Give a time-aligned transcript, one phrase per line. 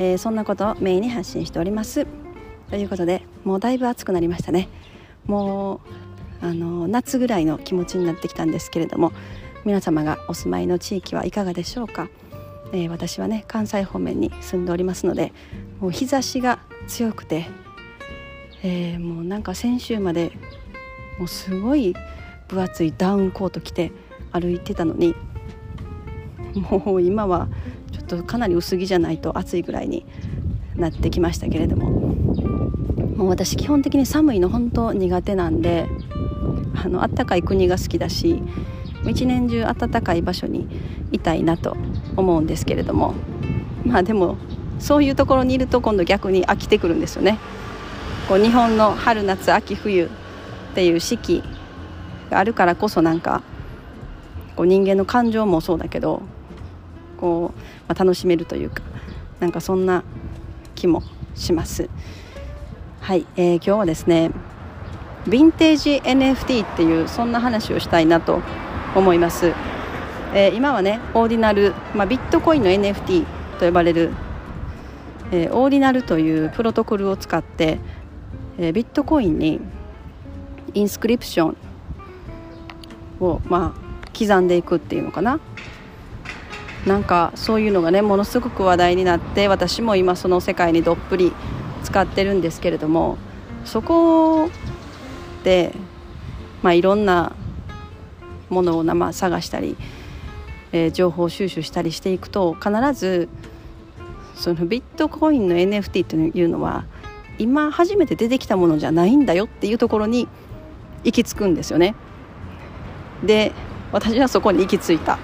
[0.00, 2.06] えー、そんなことをメインに発信しております。
[2.70, 4.68] ということでもうだいぶ暑くなりましたね。
[5.26, 5.82] も
[6.40, 9.12] うあの夏ぐらいの気持ちになってきたんですけれども
[9.66, 12.08] 皆様がお住まいの地域はいかがでしょうか、
[12.72, 15.34] えー、私はね関西方面に住んでおりますので
[15.80, 17.46] もう日差しが強くて、
[18.62, 20.32] えー、もうなんか先週まで
[21.18, 21.94] もうすごい
[22.48, 23.92] 分厚いダウンコート着て
[24.32, 25.14] 歩いてたのに
[26.54, 27.48] もう今は
[28.10, 30.04] とかなり薄着じゃないと暑いぐらいに
[30.74, 31.90] なってきましたけれども
[33.16, 35.86] もう私基本的に寒いの本当苦手なんで
[36.74, 38.42] あの暖かい国が好きだし
[39.06, 40.66] 一年中暖かい場所に
[41.12, 41.76] いたいなと
[42.16, 43.14] 思うんですけれども
[43.84, 44.36] まあでも
[44.80, 47.38] そういうところにいると今度逆に飽きてくるんですよね。
[48.28, 50.08] こう日本の春夏秋冬っ
[50.74, 51.42] ていう四季
[52.30, 53.42] があるからこそなんか
[54.56, 56.22] こう人間の感情もそうだけど
[57.20, 58.82] こう、まあ、楽しめるというか
[59.40, 60.04] なんかそんな
[60.74, 61.02] 気も
[61.34, 61.88] します。
[63.00, 64.30] はい、えー、今日はですね
[65.26, 68.40] ヴィンテージ NFT っていうそんな話をしたいなと
[68.94, 69.54] 思います、
[70.34, 73.24] えー、今はねオーディナル、まあ、ビットコインの NFT
[73.58, 74.10] と呼ばれる、
[75.32, 77.78] えー、オーディナルというプロトコルを使って、
[78.58, 79.60] えー、ビットコインに
[80.74, 81.56] インスクリプション
[83.20, 85.40] をまあ刻んでいくっていうのかな。
[86.86, 91.32] なんかそういうのがねものすごく話題になって私も今その世界にどっぷり
[91.84, 93.18] 使ってるんですけれども
[93.64, 94.50] そこ
[95.44, 95.74] で、
[96.62, 97.34] まあ、いろんな
[98.48, 99.76] ものを生探したり、
[100.72, 103.28] えー、情報収集したりしていくと必ず
[104.34, 106.86] そのビットコインの NFT というのは
[107.38, 110.28] 今初めて出てきたものじゃないんだよっていうところに
[111.04, 111.94] 行き着くんですよね。
[113.24, 113.52] で
[113.92, 115.18] 私はそこに行き着いた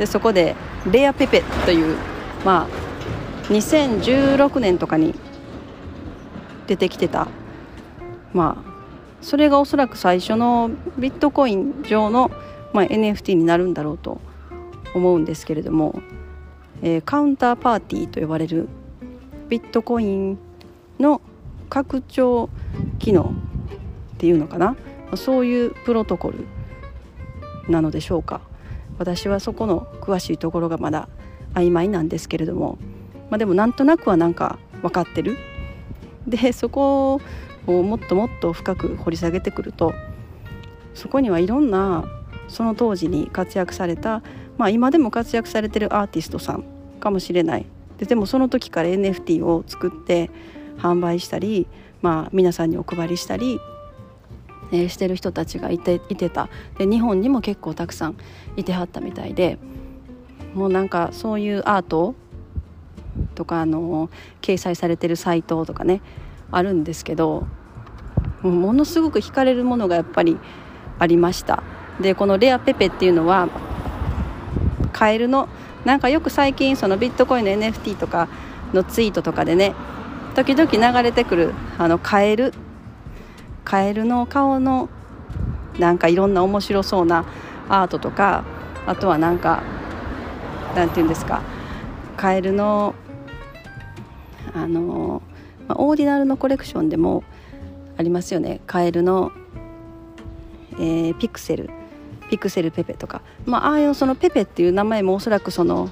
[0.00, 0.56] でそこで
[0.90, 1.96] レアペペという
[2.42, 5.14] まあ2016年とかに
[6.66, 7.28] 出てきてた。
[8.32, 8.70] まあ
[9.20, 12.30] それがおそらく最初のビットコイン上の、
[12.72, 14.18] まあ、NFT になるんだろうと
[14.94, 16.00] 思うんですけれども、
[16.80, 18.66] えー、カウンターパーティーと呼ばれる
[19.50, 20.38] ビットコイン
[20.98, 21.20] の
[21.68, 22.48] 拡張
[22.98, 23.34] 機能
[24.14, 24.76] っていうのかな。
[25.16, 26.46] そういうプロトコル
[27.68, 28.40] なのでしょうか。
[29.00, 31.08] 私はそこの詳しいところがまだ
[31.54, 32.76] 曖昧なんですけれども、
[33.30, 35.38] まあ、でもなんとなくはなんか分かってる。
[36.26, 37.18] でそこ
[37.66, 39.94] をもっともっと深く掘り下げてくると
[40.92, 42.04] そこにはいろんな
[42.48, 44.22] その当時に活躍された、
[44.58, 46.64] まあ、今でも活躍されてるアーティストさん
[47.00, 47.64] かもしれない。
[47.96, 50.30] ででもその時から NFT を作って
[50.76, 51.66] 販売したり、
[52.02, 53.60] まあ、皆さんにお配りしたり
[54.72, 56.48] えー、してる人たちがいていてた。
[56.78, 58.16] で日本にも結構たくさん
[58.56, 59.58] いてはったみたいで
[60.54, 62.14] もうなんかそういうアート
[63.34, 64.10] とかあの
[64.40, 66.00] 掲載されてるサイトとかね
[66.50, 67.46] あるんですけど
[68.42, 70.38] もものすごく惹かれるものがやっぱり
[70.98, 71.62] ありました。
[72.00, 73.48] でこのレアペペっていうのは
[74.92, 75.48] カエルの
[75.84, 78.28] なんかよく最近そのビットコインの NFT とか
[78.72, 79.74] のツイートとかでね
[80.34, 82.52] 時々流れてくるあのカエル
[83.70, 84.88] カエルの顔の
[85.78, 87.24] なんかいろんな面白そうな
[87.68, 88.44] アートとか
[88.84, 89.62] あとはなんか
[90.74, 91.40] なんて言うんですか
[92.16, 92.96] カエルの
[94.52, 95.22] あの、
[95.68, 97.22] まオーディナルのコレクションでも
[97.96, 98.60] ありますよね。
[98.66, 99.30] カエルの、
[100.72, 101.70] えー、ピクセル
[102.28, 105.90] ピクセルペペとか、まあ、ああいうそのペペっていう名前もおそらくその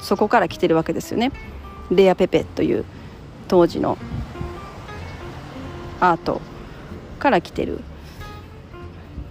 [0.00, 1.32] そこから来てるわけですよね。
[1.90, 2.84] レアペペという
[3.48, 3.98] 当時の
[5.98, 6.53] アート。
[7.24, 7.80] から来てる。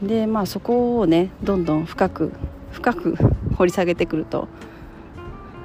[0.00, 2.32] でまあそこをねどんどん深く
[2.70, 3.16] 深く
[3.58, 4.46] 掘り下げてくると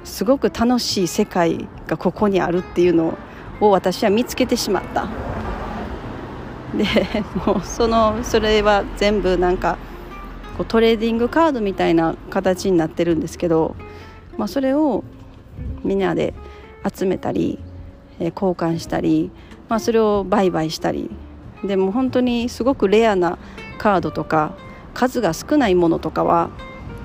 [0.02, 3.16] すごく楽しい世界がここにあるっていうの
[3.60, 5.06] を私は見つけてしまった。
[6.76, 6.84] で
[7.46, 9.78] もうそのそれは全部なんか
[10.58, 13.76] こうトレーディングカードみたいな形になってるんですけど、
[14.36, 15.04] まあ、それを
[15.84, 16.34] みんなで
[16.84, 17.58] 集めたり、
[18.18, 19.30] 交換したり、
[19.68, 21.10] まあ、それを売買したり
[21.66, 23.38] でも本当にすごくレアな
[23.78, 24.54] カードとか
[24.94, 26.50] 数が少ないものとかは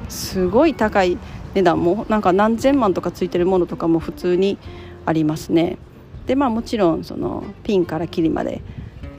[0.09, 1.17] すごい高い
[1.53, 4.57] 値段もなんか何千万とかついてるものとかも普通に
[5.05, 5.77] ありますね。
[6.25, 8.61] でまあもちろんそのピンからキリまで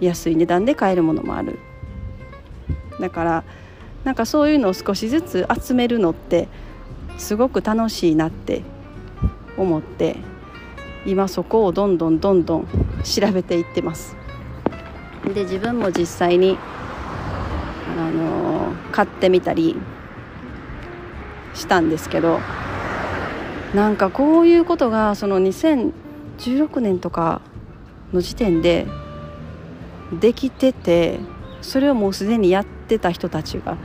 [0.01, 1.59] 安い値段で買えるものもある。
[3.01, 3.45] だから
[4.05, 6.49] なんかそういうのを少しずつ集めるのって
[7.19, 8.63] すごく楽しいなって
[9.57, 10.17] 思って
[11.05, 12.69] 今そこをどんどんどんどん
[13.03, 14.17] 調べていってます。
[15.25, 16.59] で自分も実際に、
[17.97, 19.77] あのー、買ってみたり
[21.55, 22.41] したんですけど
[23.75, 27.41] なんかこういうことがその2016年とか
[28.13, 28.87] の時点で
[30.21, 31.21] できてて
[31.63, 33.79] それをもうすでにやってた人たちが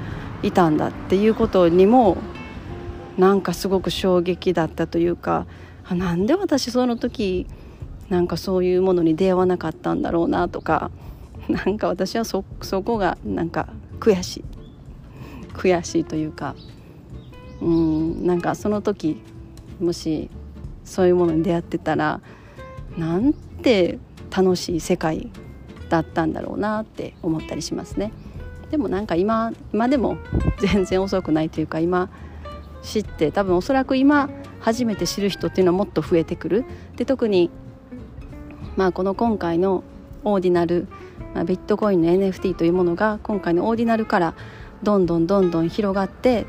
[0.44, 2.18] いたんだっていうことにも
[3.18, 5.48] なんかすごく衝撃だったというか
[5.86, 7.48] あなんで私その時
[8.10, 10.92] なんかそういうものに出会わなかったんだろうなとか
[11.50, 14.44] なんか私はそそこがなんか悔しい
[15.54, 16.56] 悔しいというか
[17.62, 19.22] うんなんかその時
[19.80, 20.30] もし
[20.84, 22.22] そういうものに出会ってたら
[22.98, 24.00] なんて
[24.36, 25.30] 楽しい世界
[25.90, 28.12] だったんだろうなって思ったりしますね。
[28.72, 30.18] でもなんか今今でも
[30.60, 32.10] 全然遅くないというか今
[32.82, 34.30] 知って多分おそらく今
[34.60, 36.66] 初めて知る人っていうのはもっと増えてくる
[36.98, 37.50] で特に
[38.76, 39.84] まあこの今回の
[40.28, 40.88] オーディナル、
[41.34, 44.34] まあ、ビットコインの NFT というものが今回のオーディナルから
[44.84, 46.46] どんどんどんどん広がって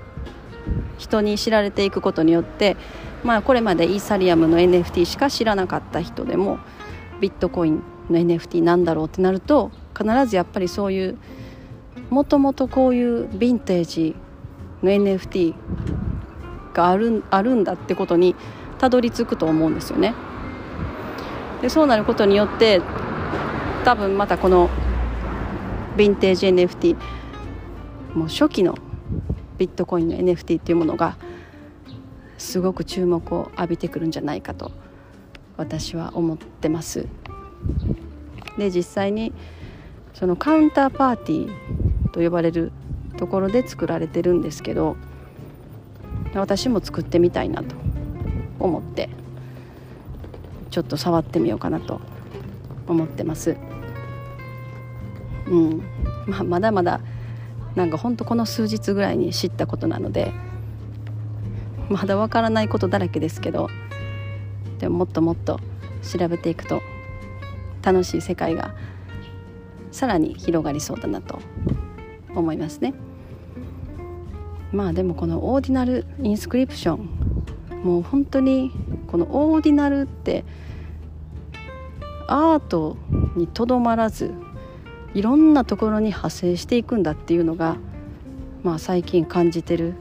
[0.99, 2.77] 人に知られていくことによって、
[3.23, 6.59] まあ、これまでイーサリアムの NFT しか知らなかった人でも
[7.21, 11.19] ビットコインの NFT なんだろうってなると必ずやっぱりそういう
[12.11, 14.17] もともとこういうヴィンテージ
[14.83, 15.55] の NFT
[16.75, 18.35] があるあるんだってことに
[18.79, 20.15] たどり着くと思うんですよね。
[21.61, 22.81] でそうなることによって
[23.85, 24.69] 多分またこの
[25.97, 26.97] ヴィンテージ NFT
[28.15, 28.77] もう初期の
[29.59, 31.17] ビットコインの NFT っていうものが
[32.37, 34.71] すごく注目を浴びてくるんじゃないかと
[35.57, 37.07] 私は思ってます。
[38.57, 39.33] で実際に
[40.15, 42.73] そのカウンターパーティーと呼ばれる
[43.17, 44.97] ところで作られてるんですけど
[46.35, 47.75] 私も作ってみたいなと
[48.59, 49.09] 思って
[50.71, 52.01] ちょっと触ってみようかなと
[52.87, 53.57] 思ってます。
[55.51, 55.83] うん
[56.27, 57.01] まあ、まだまだ
[57.75, 60.33] なんかほんとこの数日ぐらいに知ったことなので
[61.89, 63.69] まだわからないことだらけですけど
[64.79, 65.61] でももっともっと
[66.03, 66.83] 調べていくと
[67.83, 68.75] 楽しい世界が
[69.91, 71.39] さらに広がりそうだなと
[72.35, 72.95] 思いますね。
[74.71, 77.09] まあでもこの Ordinal Inscription
[77.83, 78.71] もう本当に
[79.07, 80.45] この Ordinal って
[82.27, 82.99] アート
[83.35, 84.35] にとどまらず
[85.19, 87.77] いろんなところに派生していくんだっていうのが、
[88.63, 89.95] まあ、最近感じてる。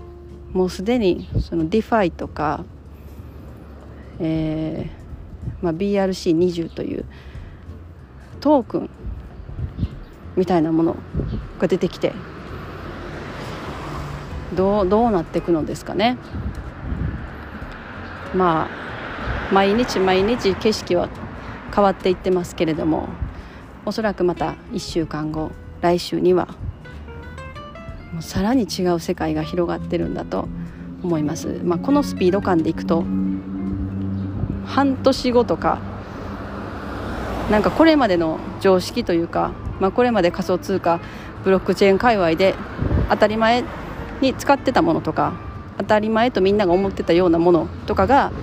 [0.53, 2.63] もうすでにその DeFi とか、
[4.19, 7.05] えーまあ、BRC20 という
[8.41, 8.89] トークン
[10.35, 10.95] みたいなもの
[11.57, 12.13] が出てきて
[14.55, 16.17] どうどうなっていくのですかね。
[18.35, 21.09] まあ毎日毎日景色は
[21.73, 23.09] 変わっていってますけれども
[23.87, 25.49] おそらくまた1週間後
[25.79, 26.47] 来週には
[28.11, 30.49] もうさらに違う世界が広がってるんだと
[31.03, 33.05] 思います、まあ、このスピード感でいくと
[34.65, 35.79] 半年後とか
[37.49, 40.99] なんかこれまでの常識というか、まあ、これまで仮想通貨
[41.45, 42.55] ブロックチェーン界隈で
[43.09, 43.63] 当たり前
[44.19, 45.31] に使ってたものとか
[45.77, 48.33] 当たり前とみんなが思ってたようなものとかが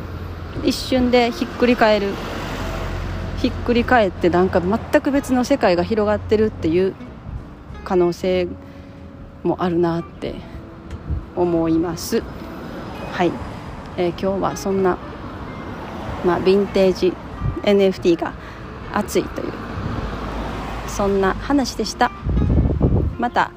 [0.64, 2.14] 一瞬でひっくり返る
[3.44, 6.94] ひっくり返ってなんか全く別の世界が広がってるっていう
[7.84, 8.48] 可能性
[9.42, 10.36] もあるなって
[11.36, 12.22] 思います。
[13.12, 13.30] はい、
[13.98, 14.96] えー、今日はそんな、
[16.24, 17.12] まあ、ヴィンテージ
[17.64, 18.32] NFT が
[18.94, 19.52] 熱いという
[20.88, 22.10] そんな話でした。
[23.18, 23.50] また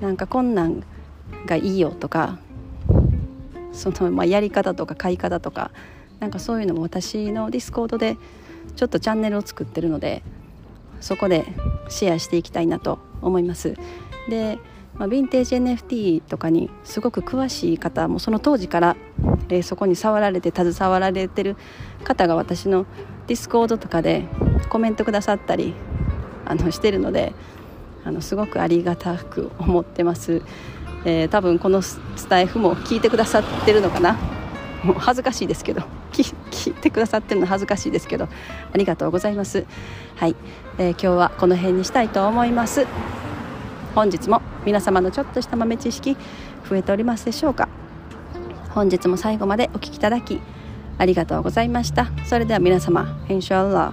[0.00, 0.82] なんかこんなん
[1.44, 2.38] がいいよとか
[3.70, 5.72] そのまあやり方とか買い方とか
[6.20, 8.16] なんかそういうのも私の Discord で
[8.76, 10.22] ちょっとチャンネルを作ってるので
[11.00, 11.44] そこで
[11.88, 13.74] シェアしていきたいなと思います。
[14.28, 14.58] で、
[14.94, 18.96] まあ、ヴィンテージ NFT とかにすごく詳しい方もその当時から、
[19.48, 21.56] えー、そこに触られて携わられてる
[22.04, 22.86] 方が私の
[23.26, 24.24] Discord とかで
[24.70, 25.74] コメントくださったり
[26.46, 27.34] あのしてるので
[28.04, 30.42] あのすごくありがたく思ってます、
[31.04, 34.16] えー、多分このスタイフも聞いてくださってるのかな。
[34.84, 36.03] もう恥ずかしいですけど。
[36.22, 38.28] 聞いてくださってるの恥ずかしいですけど
[38.72, 39.66] ありがとうございます。
[40.16, 40.36] はい、
[40.78, 42.86] えー、今日はこの辺にしたいと思います。
[43.94, 46.16] 本日も皆様のちょっとした豆知識
[46.68, 47.68] 増えておりますでしょうか。
[48.70, 50.40] 本日も最後までお聴きいただき
[50.98, 52.10] ありがとうございました。
[52.24, 53.92] それでは皆様インシャアラ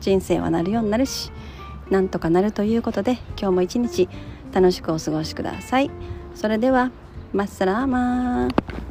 [0.00, 1.30] 人生はなるようになるし
[1.90, 4.08] なんとかなるということで今日も一日
[4.52, 5.90] 楽しくお過ごしください。
[6.34, 6.90] それでは
[7.32, 8.89] マッサラーマー